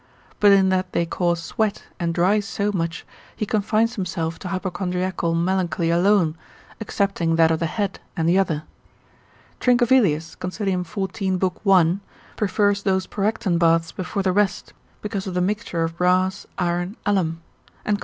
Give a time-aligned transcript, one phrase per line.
[0.39, 3.05] But in that they cause sweat and dry so much,
[3.35, 6.35] he confines himself to hypochondriacal melancholy alone,
[6.79, 8.63] excepting that of the head and the other.
[9.59, 10.83] Trincavelius, consil.
[10.83, 11.37] 14.
[11.37, 11.59] lib.
[11.61, 12.01] 1.
[12.39, 17.43] refers those Porrectan baths before the rest, because of the mixture of brass, iron, alum,
[17.85, 17.99] and consil.